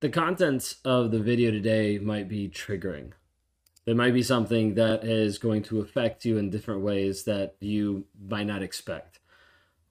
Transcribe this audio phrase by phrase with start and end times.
[0.00, 3.12] The contents of the video today might be triggering.
[3.84, 8.06] There might be something that is going to affect you in different ways that you
[8.18, 9.18] might not expect.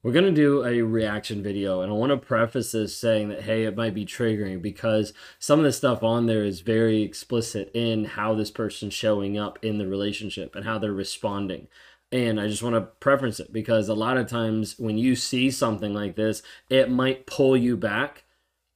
[0.01, 3.43] We're going to do a reaction video, and I want to preface this saying that,
[3.43, 7.70] hey, it might be triggering because some of the stuff on there is very explicit
[7.76, 11.68] in how this person's showing up in the relationship and how they're responding.
[12.12, 15.52] And I just want to preference it because a lot of times when you see
[15.52, 18.23] something like this, it might pull you back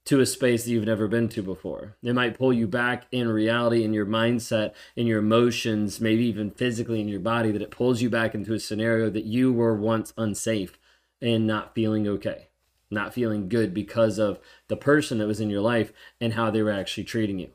[0.06, 1.96] to a space that you've never been to before.
[2.02, 6.50] It might pull you back in reality, in your mindset, in your emotions, maybe even
[6.50, 9.74] physically in your body, that it pulls you back into a scenario that you were
[9.74, 10.78] once unsafe
[11.22, 12.48] and not feeling okay,
[12.90, 14.38] not feeling good because of
[14.68, 17.50] the person that was in your life and how they were actually treating you.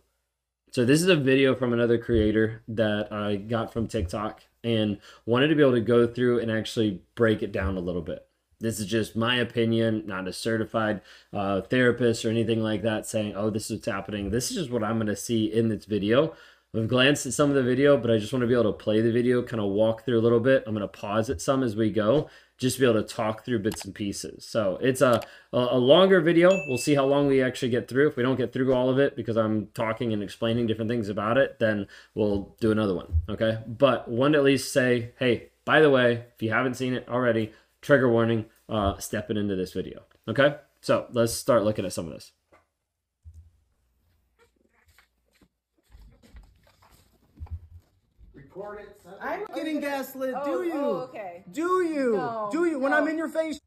[0.72, 5.48] So, this is a video from another creator that I got from TikTok and wanted
[5.48, 8.29] to be able to go through and actually break it down a little bit.
[8.60, 13.34] This is just my opinion, not a certified uh, therapist or anything like that saying,
[13.36, 14.30] oh, this is what's happening.
[14.30, 16.36] This is just what I'm going to see in this video.
[16.76, 18.78] I've glanced at some of the video, but I just want to be able to
[18.78, 20.64] play the video, kind of walk through a little bit.
[20.68, 23.44] I'm going to pause it some as we go, just to be able to talk
[23.44, 24.46] through bits and pieces.
[24.46, 25.20] So it's a,
[25.52, 26.52] a longer video.
[26.68, 28.10] We'll see how long we actually get through.
[28.10, 31.10] If we don't get through all of it because I'm talking and explaining different things
[31.10, 33.22] about it, then we'll do another one.
[33.28, 33.58] Okay.
[33.66, 37.52] But one at least say, hey, by the way, if you haven't seen it already,
[37.82, 40.04] trigger warning, uh, stepping into this video.
[40.28, 42.32] Okay, so let's start looking at some of this.
[48.34, 49.00] Record it.
[49.22, 50.34] I'm getting gaslit.
[50.36, 50.74] Oh, do you?
[50.74, 51.44] oh, okay.
[51.52, 52.14] Do you?
[52.16, 52.80] No, do you?
[52.80, 52.94] When.
[52.94, 53.60] I'm in your face.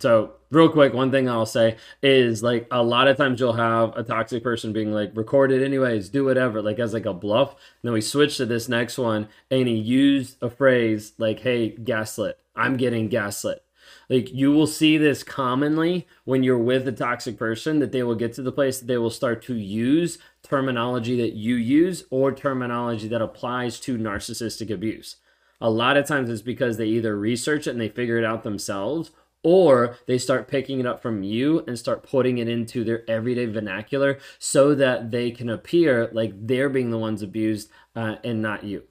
[0.00, 3.96] So, real quick, one thing I'll say is like a lot of times you'll have
[3.96, 7.50] a toxic person being like, record it anyways, do whatever, like as like a bluff.
[7.50, 11.68] And then we switch to this next one, and he used a phrase like, hey,
[11.68, 12.41] gaslit.
[12.54, 13.64] I'm getting gaslit.
[14.08, 18.14] Like you will see this commonly when you're with a toxic person that they will
[18.14, 22.32] get to the place that they will start to use terminology that you use or
[22.32, 25.16] terminology that applies to narcissistic abuse.
[25.60, 28.42] A lot of times it's because they either research it and they figure it out
[28.42, 29.12] themselves
[29.44, 33.46] or they start picking it up from you and start putting it into their everyday
[33.46, 38.64] vernacular so that they can appear like they're being the ones abused uh, and not
[38.64, 38.84] you.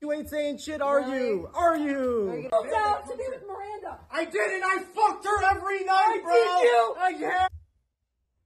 [0.00, 1.50] You ain't saying shit, are you?
[1.54, 2.48] Are you?
[2.52, 3.98] It's out to be with Miranda.
[4.12, 4.62] I did it.
[4.64, 6.32] I fucked her every night, bro.
[6.32, 6.94] I did you?
[6.98, 7.48] I yeah.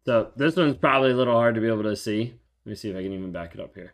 [0.06, 2.34] So this one's probably a little hard to be able to see.
[2.64, 3.92] Let me see if I can even back it up here.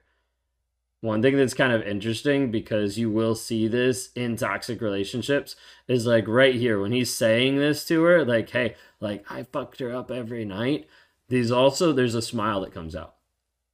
[1.01, 5.57] One thing that's kind of interesting because you will see this in toxic relationships
[5.89, 9.81] is like right here when he's saying this to her, like, hey, like I fucked
[9.81, 10.87] her up every night.
[11.29, 13.15] There's also there's a smile that comes out.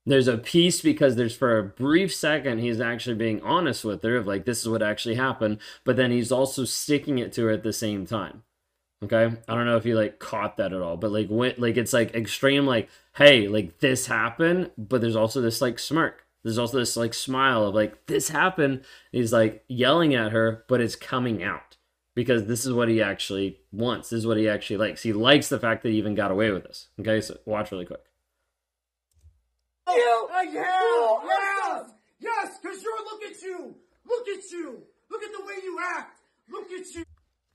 [0.06, 4.16] There's a piece because there's for a brief second he's actually being honest with her
[4.16, 7.50] of like this is what actually happened, but then he's also sticking it to her
[7.50, 8.42] at the same time.
[9.02, 11.76] Okay, I don't know if you like caught that at all, but like when like
[11.76, 16.26] it's like extreme like hey like this happened, but there's also this like smirk.
[16.42, 18.84] There's also this like smile of like this happened.
[19.10, 21.78] He's like yelling at her, but it's coming out
[22.14, 24.10] because this is what he actually wants.
[24.10, 25.02] This is what he actually likes.
[25.02, 26.88] He likes the fact that he even got away with this.
[27.00, 28.04] Okay, so watch really quick.
[29.96, 30.28] You.
[30.32, 30.80] Uh, yeah.
[30.80, 31.18] You.
[31.26, 31.90] Yes.
[32.20, 32.58] Yes.
[32.62, 33.04] Cause you're.
[33.04, 33.74] Look at you.
[34.06, 34.82] Look at you.
[35.10, 36.18] Look at the way you act.
[36.48, 37.04] Look at you.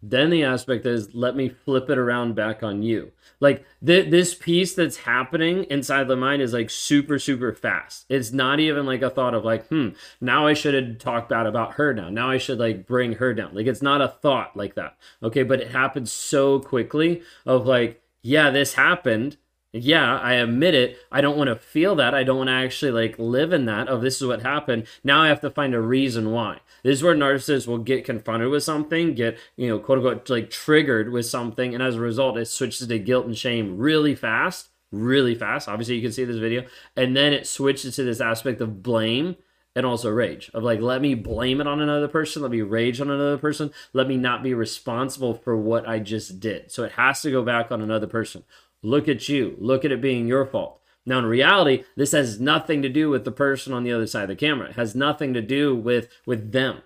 [0.01, 3.11] Then the aspect is let me flip it around back on you.
[3.41, 8.05] Like th- this piece that's happening inside the mind is like super, super fast.
[8.07, 9.89] It's not even like a thought of like, hmm,
[10.21, 12.09] now I should talk bad about her now.
[12.09, 13.53] Now I should like bring her down.
[13.53, 14.95] Like it's not a thought like that.
[15.21, 15.43] Okay.
[15.43, 19.35] But it happens so quickly of like, yeah, this happened.
[19.71, 20.97] Yeah, I admit it.
[21.11, 22.15] I don't want to feel that.
[22.15, 23.87] I don't want to actually like live in that.
[23.87, 24.87] Oh, this is what happened.
[25.03, 26.59] Now I have to find a reason why.
[26.81, 30.49] This is where narcissists will get confronted with something, get you know quote unquote like
[30.49, 34.69] triggered with something, and as a result, it switches to guilt and shame really fast,
[34.91, 35.69] really fast.
[35.69, 36.65] Obviously, you can see this video,
[36.95, 39.35] and then it switches to this aspect of blame
[39.75, 42.99] and also rage of like let me blame it on another person let me rage
[42.99, 46.93] on another person let me not be responsible for what i just did so it
[46.93, 48.43] has to go back on another person
[48.81, 49.55] Look at you.
[49.59, 50.81] Look at it being your fault.
[51.05, 54.23] Now, in reality, this has nothing to do with the person on the other side
[54.23, 54.69] of the camera.
[54.69, 56.81] It has nothing to do with with them.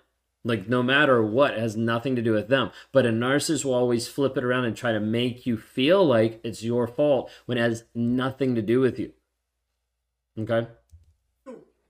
[0.46, 2.70] Like no matter what, has nothing to do with them.
[2.92, 6.40] But a narcissist will always flip it around and try to make you feel like
[6.44, 9.12] it's your fault when it has nothing to do with you.
[10.38, 10.66] Okay?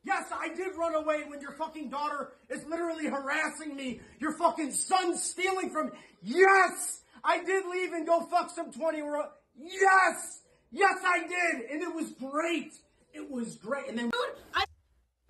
[0.04, 4.00] Yes, I did run away when your fucking daughter is literally harassing me.
[4.20, 5.86] Your fucking son's stealing from.
[5.86, 5.92] Me.
[6.22, 9.26] Yes, I did leave and go fuck some twenty year old.
[9.56, 10.40] Yes,
[10.70, 12.74] yes, I did, and it was great.
[13.12, 14.10] It was great, and then.
[14.54, 14.64] I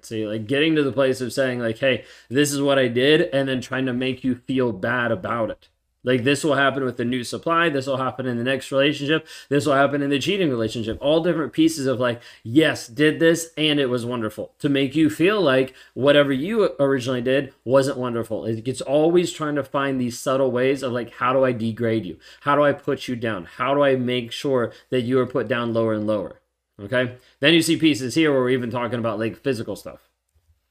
[0.02, 3.22] see, like getting to the place of saying, like, hey, this is what I did,
[3.32, 5.68] and then trying to make you feel bad about it.
[6.04, 7.70] Like this will happen with the new supply.
[7.70, 9.26] This will happen in the next relationship.
[9.48, 10.98] This will happen in the cheating relationship.
[11.00, 15.08] All different pieces of like, yes, did this and it was wonderful to make you
[15.08, 18.44] feel like whatever you originally did wasn't wonderful.
[18.44, 22.18] It's always trying to find these subtle ways of like, how do I degrade you?
[22.42, 23.46] How do I put you down?
[23.56, 26.40] How do I make sure that you are put down lower and lower?
[26.80, 27.16] Okay.
[27.40, 30.10] Then you see pieces here where we're even talking about like physical stuff.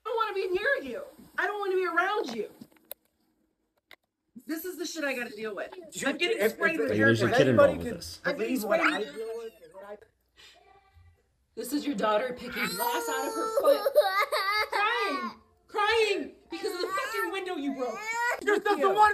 [0.06, 1.02] I don't want to be near you.
[1.38, 2.50] I don't want to be around you.
[4.46, 5.70] This is the shit I got to deal with.
[6.06, 8.20] I'm getting If- sprayed if- with Like, hair there's kid Anybody involved with can this.
[8.26, 9.98] I'm getting sprayed with- deal with and what I
[11.56, 13.80] This is your daughter picking glass out of her foot,
[14.72, 15.32] crying,
[15.68, 17.98] crying because of the fucking window you broke.
[18.44, 19.14] You're just the one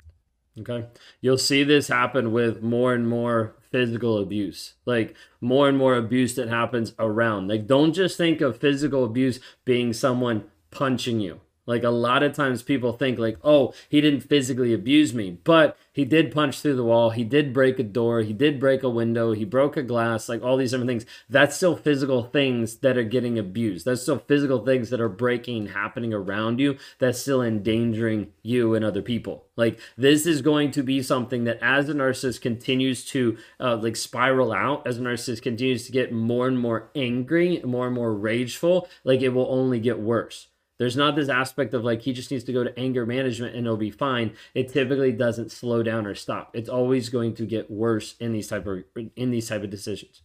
[0.60, 0.88] Okay.
[1.22, 4.74] You'll see this happen with more and more physical abuse.
[4.86, 7.48] Like more and more abuse that happens around.
[7.48, 11.40] Like don't just think of physical abuse being someone punching you.
[11.70, 15.78] Like a lot of times people think like, "Oh, he didn't physically abuse me, but
[15.94, 18.90] he did punch through the wall, he did break a door, he did break a
[18.90, 22.98] window, he broke a glass, like all these different things." That's still physical things that
[22.98, 23.86] are getting abused.
[23.86, 28.84] That's still physical things that are breaking happening around you that's still endangering you and
[28.84, 29.46] other people.
[29.56, 33.96] Like this is going to be something that as a narcissist continues to uh, like
[33.96, 38.16] spiral out, as a narcissist continues to get more and more angry, more and more
[38.16, 40.48] rageful, like it will only get worse.
[40.80, 43.66] There's not this aspect of like he just needs to go to anger management and
[43.68, 44.32] it'll be fine.
[44.56, 46.56] It typically doesn't slow down or stop.
[46.56, 48.84] It's always going to get worse in these type of
[49.18, 50.22] in these type of decisions.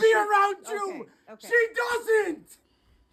[0.00, 1.06] be around you.
[1.30, 1.48] Okay, okay.
[1.48, 2.56] She doesn't.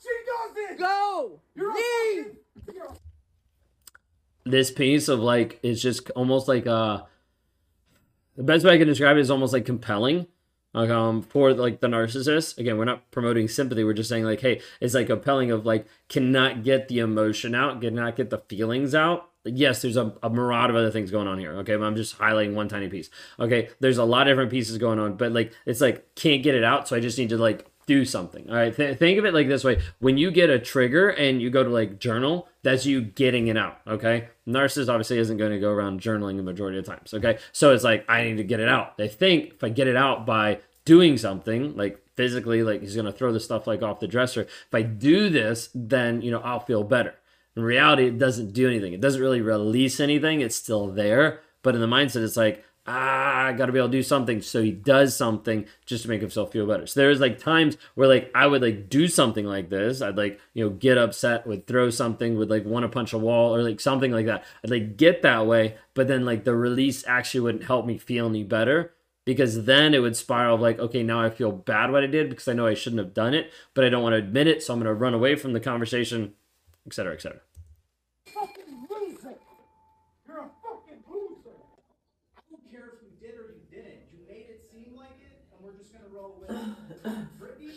[0.02, 0.80] She doesn't.
[0.80, 1.42] Go.
[1.54, 2.38] You're Leave.
[2.66, 2.98] fucking-
[4.46, 7.02] this piece of like it's just almost like uh
[8.36, 10.28] the best way I can describe it is almost like compelling.
[10.74, 12.58] Um for like the narcissist.
[12.58, 13.84] Again, we're not promoting sympathy.
[13.84, 17.82] We're just saying like, hey, it's like compelling of like cannot get the emotion out,
[17.82, 19.30] cannot get the feelings out.
[19.46, 21.52] Yes, there's a, a myriad of other things going on here.
[21.58, 23.10] Okay, but I'm just highlighting one tiny piece.
[23.40, 26.56] Okay, there's a lot of different pieces going on, but like it's like can't get
[26.56, 28.50] it out, so I just need to like do something.
[28.50, 31.42] All right, Th- think of it like this way: when you get a trigger and
[31.42, 33.80] you go to like journal, that's you getting it out.
[33.88, 37.14] Okay, narcissist obviously isn't going to go around journaling the majority of times.
[37.14, 38.98] Okay, so it's like I need to get it out.
[38.98, 43.06] They think if I get it out by doing something like physically, like he's going
[43.06, 44.42] to throw the stuff like off the dresser.
[44.42, 47.16] If I do this, then you know I'll feel better.
[47.56, 48.94] In reality, it doesn't do anything.
[48.94, 50.42] It doesn't really release anything.
[50.42, 51.42] It's still there.
[51.62, 54.42] But in the mindset, it's like, ah, I got to be able to do something.
[54.42, 56.86] So he does something just to make himself feel better.
[56.88, 60.02] So there's like times where like I would like do something like this.
[60.02, 63.18] I'd like, you know, get upset, would throw something, would like want to punch a
[63.18, 64.44] wall or like something like that.
[64.64, 65.78] I'd like get that way.
[65.94, 68.94] But then like the release actually wouldn't help me feel any better
[69.26, 72.48] because then it would spiral like, okay, now I feel bad what I did because
[72.48, 74.62] I know I shouldn't have done it, but I don't want to admit it.
[74.64, 76.34] So I'm going to run away from the conversation,
[76.86, 77.40] et cetera, et cetera.
[78.34, 79.36] fucking loser.
[80.28, 81.56] You're a fucking loser.
[82.36, 84.02] I don't care if you did or you didn't.
[84.12, 86.83] You made it seem like it, and we're just gonna roll with it.
[87.40, 87.74] Brittany,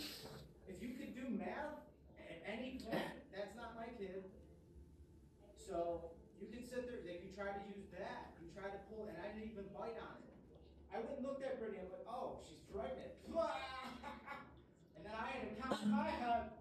[0.68, 1.80] if you could do math
[2.20, 3.00] at any point,
[3.32, 4.24] that's not my kid.
[5.56, 7.00] So you can sit there.
[7.06, 8.36] Like you try to use that.
[8.42, 10.36] You try to pull, and I didn't even bite on it.
[10.92, 11.80] I wouldn't look at Brittany.
[11.82, 13.16] I'm like, oh, she's pregnant.
[14.96, 16.52] and then I had to count in my head.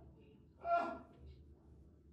[0.65, 0.91] Oh.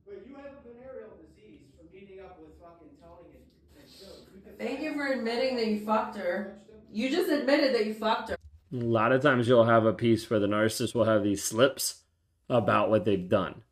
[0.04, 4.52] But you have a venereal disease from meeting up with fucking Tony and, and Joe.
[4.58, 6.58] Thank you for admitting that you fucked her.
[6.92, 8.36] You just admitted that you fucked her.
[8.72, 12.02] A lot of times you'll have a piece where the narcissist will have these slips
[12.48, 13.62] about what they've done.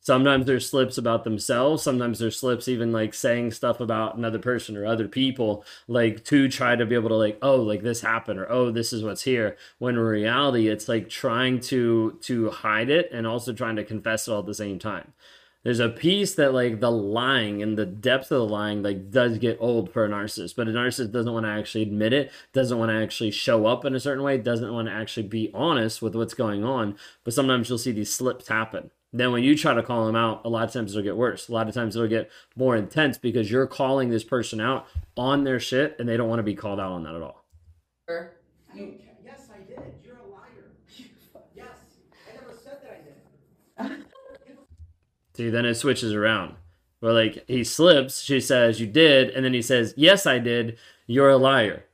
[0.00, 1.82] Sometimes there's slips about themselves.
[1.82, 6.48] Sometimes there's slips even like saying stuff about another person or other people, like to
[6.48, 9.22] try to be able to like, oh, like this happened or oh, this is what's
[9.22, 9.56] here.
[9.78, 14.26] When in reality, it's like trying to to hide it and also trying to confess
[14.26, 15.12] it all at the same time.
[15.64, 19.38] There's a piece that like the lying and the depth of the lying like does
[19.38, 22.78] get old for a narcissist, but a narcissist doesn't want to actually admit it, doesn't
[22.78, 26.00] want to actually show up in a certain way, doesn't want to actually be honest
[26.00, 26.96] with what's going on.
[27.24, 28.92] But sometimes you'll see these slips happen.
[29.12, 31.48] Then when you try to call them out, a lot of times it'll get worse.
[31.48, 34.86] A lot of times it'll get more intense because you're calling this person out
[35.16, 37.44] on their shit and they don't want to be called out on that at all.
[38.08, 38.12] I
[38.76, 39.16] don't care.
[39.24, 39.94] Yes, I did.
[40.04, 40.72] You're a liar.
[41.54, 41.66] Yes.
[42.30, 43.04] I never said that
[43.80, 44.04] I did.
[45.38, 46.56] See, then it switches around.
[46.98, 50.76] Where like he slips, she says, You did, and then he says, Yes, I did,
[51.06, 51.84] you're a liar.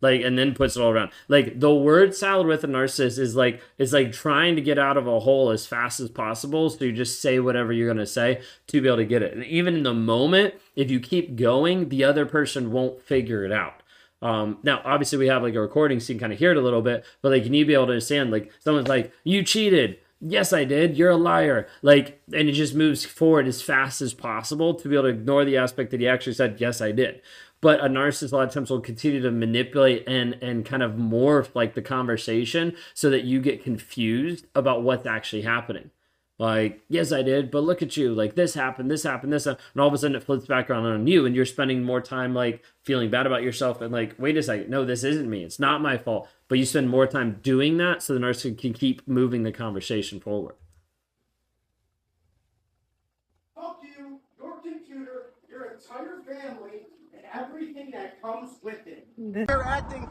[0.00, 1.10] Like and then puts it all around.
[1.28, 4.96] Like the word salad with a narcissist is like is like trying to get out
[4.96, 6.70] of a hole as fast as possible.
[6.70, 9.34] So you just say whatever you're gonna say to be able to get it.
[9.34, 13.52] And even in the moment, if you keep going, the other person won't figure it
[13.52, 13.82] out.
[14.22, 16.56] Um, now, obviously, we have like a recording so you can kind of hear it
[16.56, 18.30] a little bit, but like you need to be able to understand.
[18.30, 20.96] Like someone's like, "You cheated," Yes, I did.
[20.96, 21.68] You're a liar.
[21.82, 25.44] Like, and it just moves forward as fast as possible to be able to ignore
[25.44, 27.20] the aspect that he actually said, Yes, I did.
[27.60, 30.92] But a narcissist a lot of times will continue to manipulate and and kind of
[30.92, 35.90] morph like the conversation so that you get confused about what's actually happening.
[36.38, 38.14] Like, yes, I did, but look at you.
[38.14, 39.64] Like, this happened, this happened, this happened.
[39.74, 42.02] And all of a sudden it flips back around on you, and you're spending more
[42.02, 45.44] time, like, feeling bad about yourself and, like, wait a second, no, this isn't me.
[45.44, 46.28] It's not my fault.
[46.48, 50.20] But you spend more time doing that so the narcissist can keep moving the conversation
[50.20, 50.56] forward.
[53.54, 56.82] Fuck you, your computer, your entire family,
[57.14, 59.08] and everything that comes with it.
[59.16, 60.10] They're acting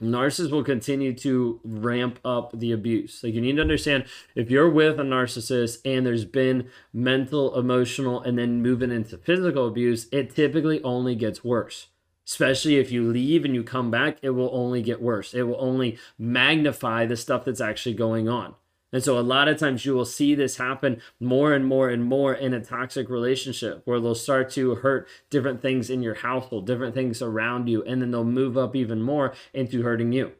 [0.00, 3.22] narcissists will continue to ramp up the abuse.
[3.22, 8.20] Like you need to understand if you're with a narcissist and there's been mental, emotional,
[8.20, 11.88] and then moving into physical abuse, it typically only gets worse.
[12.26, 15.32] Especially if you leave and you come back, it will only get worse.
[15.32, 18.54] It will only magnify the stuff that's actually going on.
[18.92, 22.04] And so a lot of times you will see this happen more and more and
[22.04, 26.66] more in a toxic relationship where they'll start to hurt different things in your household,
[26.66, 30.32] different things around you, and then they'll move up even more into hurting you.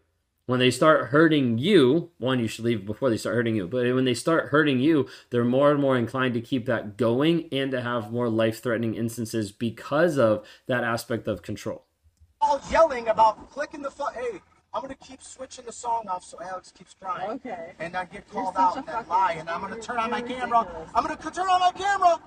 [0.46, 3.66] When they start hurting you, one, you should leave before they start hurting you.
[3.66, 7.50] But when they start hurting you, they're more and more inclined to keep that going
[7.52, 11.84] and to have more life threatening instances because of that aspect of control.
[12.40, 14.40] all yelling about clicking the fu- Hey,
[14.74, 17.30] I'm gonna keep switching the song off so Alex keeps crying.
[17.30, 17.72] Okay.
[17.78, 20.20] And I get called out a and then lie, and I'm gonna turn on my
[20.20, 20.60] camera.
[20.60, 20.90] ridiculous.
[20.94, 22.20] I'm gonna turn on my camera.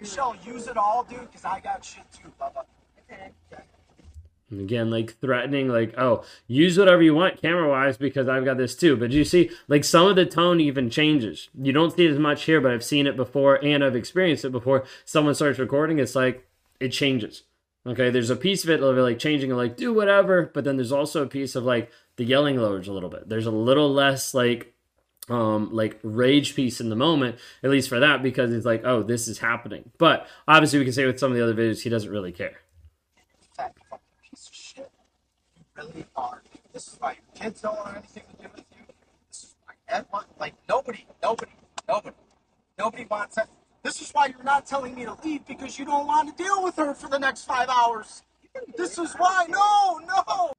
[0.00, 2.64] Michelle, use it all, dude, because I got shit too, Bubba.
[3.10, 3.32] Okay.
[4.50, 8.56] And again, like threatening, like, oh, use whatever you want camera wise because I've got
[8.56, 8.96] this too.
[8.96, 11.50] But you see, like, some of the tone even changes.
[11.60, 14.44] You don't see it as much here, but I've seen it before and I've experienced
[14.44, 14.84] it before.
[15.04, 16.46] Someone starts recording, it's like,
[16.80, 17.42] it changes.
[17.88, 20.50] Okay, there's a piece of it of like changing, like, do whatever.
[20.52, 23.28] But then there's also a piece of like the yelling lowers a little bit.
[23.28, 24.74] There's a little less like,
[25.30, 29.02] um like rage piece in the moment at least for that because it's like oh
[29.02, 31.90] this is happening but obviously we can say with some of the other videos he
[31.90, 32.56] doesn't really care
[34.30, 34.90] piece of shit.
[35.56, 36.42] You really are.
[36.72, 38.84] This is why your kids don't want anything to do with you.
[39.30, 41.52] This is why everyone, like nobody, nobody,
[41.88, 42.16] nobody,
[42.78, 43.46] nobody wants it.
[43.82, 46.62] This is why you're not telling me to leave because you don't want to deal
[46.62, 48.22] with her for the next five hours.
[48.76, 49.46] This is why.
[49.48, 50.52] No, no.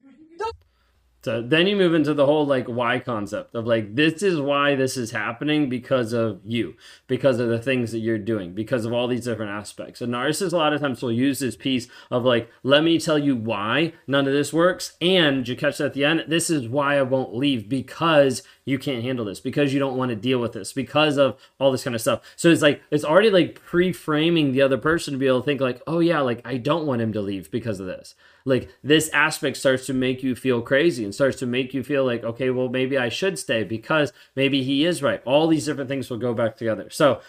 [1.21, 4.75] So then you move into the whole like why concept of like this is why
[4.75, 6.75] this is happening because of you,
[7.07, 10.01] because of the things that you're doing, because of all these different aspects.
[10.01, 13.19] A narcissist a lot of times will use this piece of like, let me tell
[13.19, 14.93] you why none of this works.
[15.01, 18.79] And you catch that at the end, this is why I won't leave because you
[18.79, 21.83] can't handle this, because you don't want to deal with this, because of all this
[21.83, 22.21] kind of stuff.
[22.37, 25.59] So it's like it's already like pre-framing the other person to be able to think
[25.59, 29.09] like, oh yeah, like I don't want him to leave because of this like this
[29.09, 32.51] aspect starts to make you feel crazy and starts to make you feel like okay
[32.51, 35.23] well maybe i should stay because maybe he is right.
[35.25, 36.87] All these different things will go back together.
[36.91, 37.19] So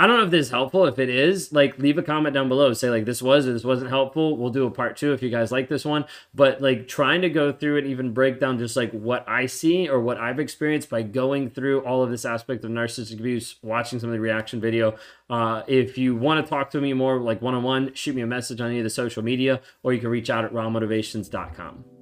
[0.00, 0.86] i don't know if this is helpful.
[0.86, 2.72] If it is like leave a comment down below.
[2.72, 4.36] Say like this was or this wasn't helpful.
[4.36, 6.04] We'll do a part two if you guys like this one.
[6.34, 9.88] But like trying to go through and even break down just like what i see
[9.88, 14.00] or what i've experienced by going through all of this aspect of narcissistic abuse watching
[14.00, 14.96] some of the reaction video.
[15.30, 18.60] Uh, if you want to talk to me more like one-on-one shoot me a message
[18.60, 21.97] on any of the social media or you can reach out at rawmotivations.com